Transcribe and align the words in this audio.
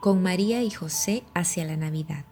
con 0.00 0.22
María 0.22 0.62
y 0.62 0.70
José 0.70 1.24
hacia 1.34 1.64
la 1.64 1.76
Navidad. 1.76 2.24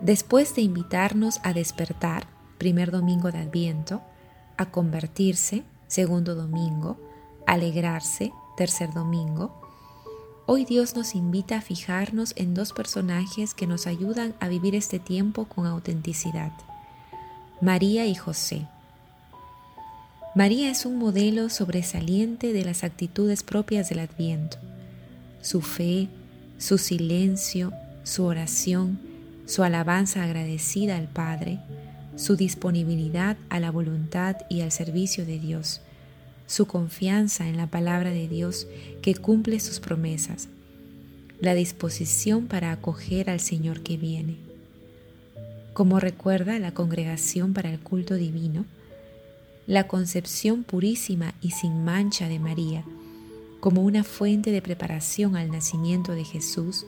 Después 0.00 0.54
de 0.54 0.62
invitarnos 0.62 1.40
a 1.42 1.52
despertar, 1.52 2.28
primer 2.56 2.90
domingo 2.90 3.32
de 3.32 3.38
Adviento, 3.38 4.02
a 4.56 4.70
convertirse, 4.70 5.64
segundo 5.86 6.34
domingo, 6.34 6.98
alegrarse, 7.46 8.32
tercer 8.56 8.92
domingo, 8.92 9.60
hoy 10.46 10.64
Dios 10.64 10.94
nos 10.94 11.14
invita 11.14 11.56
a 11.56 11.62
fijarnos 11.62 12.32
en 12.36 12.54
dos 12.54 12.72
personajes 12.72 13.54
que 13.54 13.66
nos 13.66 13.86
ayudan 13.86 14.34
a 14.40 14.48
vivir 14.48 14.74
este 14.74 14.98
tiempo 14.98 15.46
con 15.46 15.66
autenticidad, 15.66 16.52
María 17.60 18.06
y 18.06 18.14
José. 18.14 18.68
María 20.36 20.70
es 20.70 20.86
un 20.86 20.96
modelo 20.98 21.48
sobresaliente 21.48 22.52
de 22.52 22.64
las 22.64 22.84
actitudes 22.84 23.42
propias 23.42 23.88
del 23.88 23.98
Adviento. 23.98 24.58
Su 25.48 25.62
fe, 25.62 26.08
su 26.58 26.76
silencio, 26.76 27.72
su 28.02 28.24
oración, 28.24 28.98
su 29.46 29.62
alabanza 29.62 30.22
agradecida 30.22 30.98
al 30.98 31.08
Padre, 31.08 31.58
su 32.16 32.36
disponibilidad 32.36 33.38
a 33.48 33.58
la 33.58 33.70
voluntad 33.70 34.36
y 34.50 34.60
al 34.60 34.72
servicio 34.72 35.24
de 35.24 35.38
Dios, 35.38 35.80
su 36.46 36.66
confianza 36.66 37.48
en 37.48 37.56
la 37.56 37.66
palabra 37.66 38.10
de 38.10 38.28
Dios 38.28 38.66
que 39.00 39.14
cumple 39.14 39.58
sus 39.58 39.80
promesas, 39.80 40.48
la 41.40 41.54
disposición 41.54 42.46
para 42.46 42.70
acoger 42.70 43.30
al 43.30 43.40
Señor 43.40 43.80
que 43.80 43.96
viene. 43.96 44.36
Como 45.72 45.98
recuerda 45.98 46.58
la 46.58 46.74
congregación 46.74 47.54
para 47.54 47.72
el 47.72 47.80
culto 47.80 48.16
divino, 48.16 48.66
la 49.66 49.88
concepción 49.88 50.62
purísima 50.62 51.32
y 51.40 51.52
sin 51.52 51.86
mancha 51.86 52.28
de 52.28 52.38
María, 52.38 52.84
como 53.60 53.82
una 53.82 54.04
fuente 54.04 54.50
de 54.50 54.62
preparación 54.62 55.36
al 55.36 55.50
nacimiento 55.50 56.12
de 56.12 56.24
Jesús, 56.24 56.86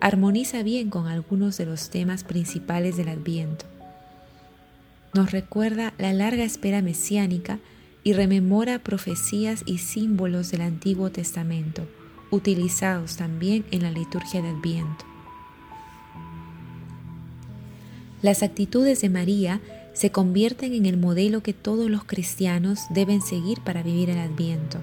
armoniza 0.00 0.62
bien 0.62 0.90
con 0.90 1.06
algunos 1.06 1.56
de 1.56 1.66
los 1.66 1.90
temas 1.90 2.24
principales 2.24 2.96
del 2.96 3.08
Adviento. 3.08 3.66
Nos 5.14 5.30
recuerda 5.30 5.94
la 5.98 6.12
larga 6.12 6.44
espera 6.44 6.82
mesiánica 6.82 7.58
y 8.02 8.12
rememora 8.12 8.80
profecías 8.80 9.62
y 9.64 9.78
símbolos 9.78 10.50
del 10.50 10.60
Antiguo 10.60 11.10
Testamento, 11.10 11.86
utilizados 12.30 13.16
también 13.16 13.64
en 13.70 13.82
la 13.82 13.90
liturgia 13.90 14.42
de 14.42 14.48
Adviento. 14.48 15.04
Las 18.22 18.42
actitudes 18.42 19.00
de 19.00 19.10
María 19.10 19.60
se 19.92 20.10
convierten 20.10 20.74
en 20.74 20.86
el 20.86 20.96
modelo 20.96 21.42
que 21.42 21.52
todos 21.52 21.88
los 21.88 22.04
cristianos 22.04 22.80
deben 22.90 23.22
seguir 23.22 23.60
para 23.60 23.82
vivir 23.82 24.10
el 24.10 24.18
Adviento. 24.18 24.78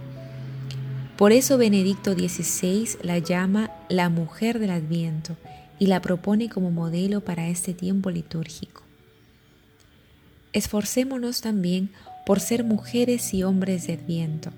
Por 1.22 1.34
eso 1.34 1.60
Benedicto 1.60 2.14
XVI 2.14 2.98
la 3.04 3.20
llama 3.20 3.70
la 3.90 4.10
mujer 4.10 4.58
del 4.58 4.72
Adviento 4.72 5.38
y 5.78 5.86
la 5.86 6.02
propone 6.02 6.50
como 6.50 6.72
modelo 6.72 7.22
para 7.22 7.48
este 7.48 7.76
tiempo 7.76 8.10
litúrgico. 8.10 8.82
Esforcémonos 10.52 11.42
también 11.42 11.92
por 12.26 12.40
ser 12.40 12.64
mujeres 12.64 13.36
y 13.36 13.44
hombres 13.44 13.86
de 13.86 13.94
Adviento. 13.94 14.50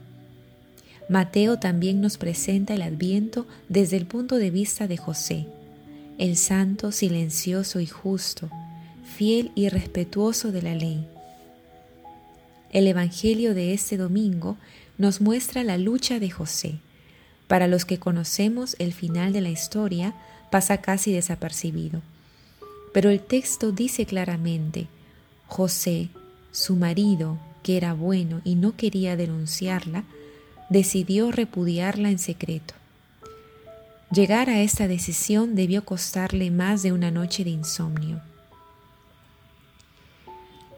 Mateo 1.10 1.60
también 1.60 2.00
nos 2.00 2.18
presenta 2.18 2.76
el 2.76 2.82
Adviento 2.84 3.46
desde 3.68 3.98
el 3.98 4.06
punto 4.06 4.38
de 4.38 4.50
vista 4.50 4.88
de 4.88 4.96
José, 4.96 5.48
el 6.18 6.38
santo, 6.38 6.94
silencioso 6.94 7.82
y 7.82 7.88
justo, 7.88 8.50
fiel 9.18 9.52
y 9.54 9.68
respetuoso 9.68 10.54
de 10.54 10.62
la 10.62 10.76
ley. 10.76 11.06
El 12.72 12.88
Evangelio 12.88 13.54
de 13.54 13.74
este 13.74 13.98
domingo 13.98 14.58
nos 14.98 15.22
muestra 15.22 15.64
la 15.64 15.78
lucha 15.78 16.20
de 16.20 16.30
José. 16.30 16.76
Para 17.48 17.68
los 17.68 17.86
que 17.86 18.00
conocemos 18.00 18.76
el 18.80 18.94
final 18.94 19.34
de 19.34 19.42
la 19.42 19.50
historia, 19.50 20.14
pasa 20.52 20.78
casi 20.78 21.12
desapercibido. 21.12 22.02
Pero 22.94 23.10
el 23.10 23.20
texto 23.20 23.72
dice 23.72 24.06
claramente, 24.06 24.88
José, 25.48 26.10
su 26.52 26.76
marido, 26.76 27.38
que 27.64 27.78
era 27.78 27.94
bueno 27.94 28.42
y 28.44 28.56
no 28.56 28.76
quería 28.76 29.16
denunciarla, 29.16 30.04
decidió 30.70 31.32
repudiarla 31.32 32.10
en 32.10 32.20
secreto. 32.20 32.76
Llegar 34.12 34.50
a 34.50 34.62
esta 34.62 34.88
decisión 34.88 35.56
debió 35.56 35.86
costarle 35.86 36.52
más 36.52 36.84
de 36.84 36.92
una 36.92 37.10
noche 37.10 37.44
de 37.44 37.50
insomnio. 37.50 38.22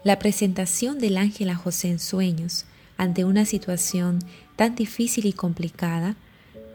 La 0.06 0.20
presentación 0.20 1.00
del 1.00 1.18
ángel 1.18 1.50
a 1.50 1.56
José 1.56 1.90
en 1.90 2.00
sueños 2.00 2.66
ante 2.98 3.26
una 3.26 3.46
situación 3.46 4.20
tan 4.56 4.76
difícil 4.76 5.26
y 5.26 5.34
complicada 5.34 6.16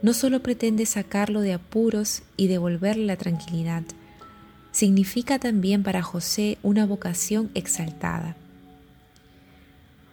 no 0.02 0.14
solo 0.14 0.42
pretende 0.42 0.86
sacarlo 0.86 1.40
de 1.40 1.52
apuros 1.52 2.22
y 2.36 2.46
devolverle 2.46 3.04
la 3.04 3.16
tranquilidad, 3.16 3.82
significa 4.72 5.38
también 5.38 5.82
para 5.82 6.02
José 6.02 6.58
una 6.62 6.86
vocación 6.86 7.50
exaltada. 7.54 8.36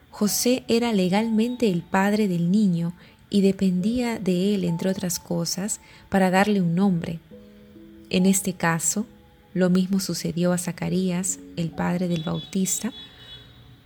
José 0.10 0.64
era 0.68 0.94
legalmente 0.94 1.70
el 1.70 1.84
padre 1.84 2.28
del 2.28 2.52
niño 2.52 2.94
y 3.30 3.42
dependía 3.42 4.20
de 4.20 4.56
él, 4.56 4.64
entre 4.64 4.90
otras 4.90 5.20
cosas, 5.20 5.80
para 6.10 6.32
darle 6.32 6.62
un 6.62 6.76
nombre. 6.76 7.20
En 8.10 8.26
este 8.26 8.54
caso, 8.54 9.06
lo 9.54 9.70
mismo 9.70 10.00
sucedió 10.00 10.54
a 10.54 10.58
Zacarías, 10.58 11.40
el 11.56 11.70
padre 11.70 12.08
del 12.08 12.24
Bautista, 12.24 12.94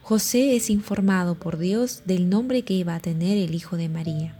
José 0.02 0.56
es 0.56 0.70
informado 0.70 1.36
por 1.36 1.58
Dios 1.58 2.02
del 2.06 2.30
nombre 2.30 2.64
que 2.64 2.74
iba 2.74 2.96
a 2.96 3.00
tener 3.00 3.38
el 3.38 3.54
Hijo 3.54 3.78
de 3.78 3.88
María. 3.88 4.34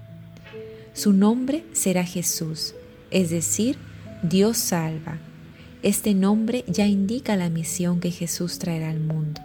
Su 0.94 1.14
nombre 1.14 1.64
será 1.74 2.04
Jesús, 2.04 2.74
es 3.12 3.30
decir, 3.30 3.78
Dios 4.24 4.58
salva. 4.58 5.20
Este 5.84 6.14
nombre 6.14 6.66
ya 6.68 6.88
indica 6.88 7.36
la 7.36 7.50
misión 7.50 8.00
que 8.00 8.12
Jesús 8.12 8.60
traerá 8.60 8.90
al 8.90 9.00
mundo. 9.00 9.42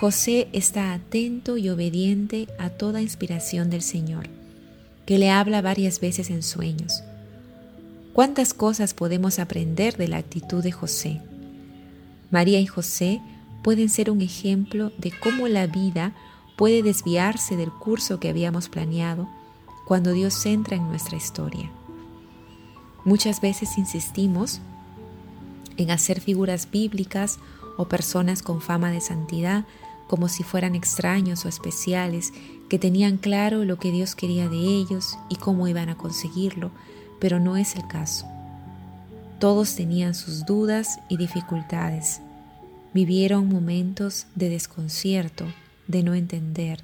José 0.00 0.48
está 0.52 0.92
atento 0.94 1.58
y 1.58 1.68
obediente 1.68 2.48
a 2.58 2.70
toda 2.70 3.02
inspiración 3.02 3.70
del 3.70 3.82
Señor, 3.82 4.28
que 5.06 5.18
le 5.18 5.30
habla 5.30 5.62
varias 5.62 6.00
veces 6.00 6.30
en 6.30 6.42
sueños. 6.42 7.04
¿Cuántas 8.12 8.52
cosas 8.52 8.94
podemos 8.94 9.38
aprender 9.38 9.96
de 9.96 10.08
la 10.08 10.16
actitud 10.16 10.62
de 10.62 10.72
José? 10.72 11.20
María 12.30 12.60
y 12.60 12.66
José 12.66 13.20
pueden 13.62 13.88
ser 13.88 14.10
un 14.10 14.20
ejemplo 14.20 14.92
de 14.98 15.12
cómo 15.12 15.48
la 15.48 15.66
vida 15.66 16.12
puede 16.56 16.82
desviarse 16.82 17.56
del 17.56 17.70
curso 17.70 18.20
que 18.20 18.28
habíamos 18.28 18.68
planeado 18.68 19.28
cuando 19.86 20.12
Dios 20.12 20.44
entra 20.46 20.76
en 20.76 20.88
nuestra 20.88 21.16
historia. 21.16 21.70
Muchas 23.04 23.40
veces 23.40 23.78
insistimos 23.78 24.60
en 25.76 25.90
hacer 25.90 26.20
figuras 26.20 26.70
bíblicas 26.70 27.38
o 27.76 27.86
personas 27.86 28.42
con 28.42 28.60
fama 28.60 28.90
de 28.90 29.00
santidad 29.00 29.64
como 30.12 30.28
si 30.28 30.42
fueran 30.42 30.74
extraños 30.74 31.46
o 31.46 31.48
especiales, 31.48 32.34
que 32.68 32.78
tenían 32.78 33.16
claro 33.16 33.64
lo 33.64 33.78
que 33.78 33.90
Dios 33.90 34.14
quería 34.14 34.46
de 34.46 34.58
ellos 34.58 35.16
y 35.30 35.36
cómo 35.36 35.68
iban 35.68 35.88
a 35.88 35.96
conseguirlo, 35.96 36.70
pero 37.18 37.40
no 37.40 37.56
es 37.56 37.76
el 37.76 37.86
caso. 37.86 38.26
Todos 39.38 39.74
tenían 39.74 40.14
sus 40.14 40.44
dudas 40.44 41.00
y 41.08 41.16
dificultades, 41.16 42.20
Vivieron 42.94 43.48
momentos 43.48 44.26
de 44.34 44.50
desconcierto, 44.50 45.46
de 45.88 46.02
no 46.02 46.12
entender. 46.12 46.80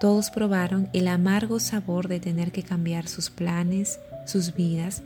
Todos 0.00 0.30
probaron 0.30 0.88
el 0.92 1.06
amargo 1.06 1.60
sabor 1.60 2.08
de 2.08 2.18
tener 2.18 2.50
que 2.50 2.64
cambiar 2.64 3.06
sus 3.06 3.30
planes, 3.30 4.00
sus 4.26 4.54
vidas. 4.54 5.02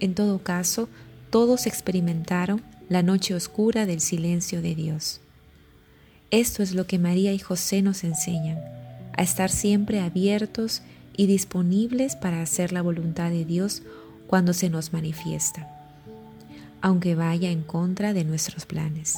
En 0.00 0.14
todo 0.14 0.40
caso, 0.40 0.90
todos 1.30 1.66
experimentaron 1.66 2.60
la 2.90 3.02
noche 3.02 3.34
oscura 3.34 3.86
del 3.86 4.02
silencio 4.02 4.60
de 4.60 4.74
Dios. 4.74 5.22
Esto 6.30 6.62
es 6.62 6.74
lo 6.74 6.86
que 6.86 6.98
María 6.98 7.32
y 7.32 7.38
José 7.38 7.80
nos 7.80 8.04
enseñan, 8.04 8.58
a 9.16 9.22
estar 9.22 9.50
siempre 9.50 10.00
abiertos 10.00 10.82
y 11.16 11.26
disponibles 11.26 12.16
para 12.16 12.42
hacer 12.42 12.70
la 12.72 12.82
voluntad 12.82 13.30
de 13.30 13.46
Dios 13.46 13.82
cuando 14.26 14.52
se 14.52 14.68
nos 14.68 14.92
manifiesta 14.92 15.79
aunque 16.82 17.14
vaya 17.14 17.50
en 17.50 17.62
contra 17.62 18.12
de 18.12 18.24
nuestros 18.24 18.66
planes. 18.66 19.16